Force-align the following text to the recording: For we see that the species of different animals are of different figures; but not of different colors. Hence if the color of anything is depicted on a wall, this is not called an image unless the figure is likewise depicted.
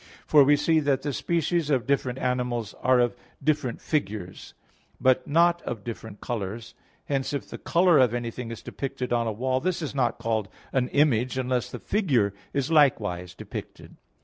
For 0.25 0.43
we 0.43 0.55
see 0.55 0.79
that 0.79 1.03
the 1.03 1.13
species 1.13 1.69
of 1.69 1.85
different 1.85 2.17
animals 2.17 2.73
are 2.81 2.99
of 2.99 3.15
different 3.43 3.79
figures; 3.79 4.55
but 4.99 5.27
not 5.27 5.61
of 5.61 5.83
different 5.83 6.21
colors. 6.21 6.73
Hence 7.05 7.33
if 7.33 7.47
the 7.47 7.59
color 7.59 7.99
of 7.99 8.11
anything 8.11 8.49
is 8.49 8.63
depicted 8.63 9.13
on 9.13 9.27
a 9.27 9.31
wall, 9.31 9.59
this 9.59 9.79
is 9.79 9.93
not 9.93 10.17
called 10.17 10.49
an 10.73 10.87
image 10.87 11.37
unless 11.37 11.69
the 11.69 11.77
figure 11.77 12.33
is 12.51 12.71
likewise 12.71 13.35
depicted. 13.35 13.95